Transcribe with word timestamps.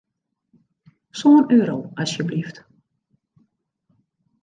Sân 1.19 1.37
euro, 1.57 1.77
asjeblyft. 2.01 2.55